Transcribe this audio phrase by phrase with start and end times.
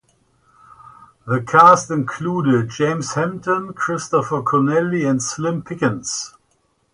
[1.27, 6.33] The cast included James Hampton, Christopher Connelly and Slim Pickens.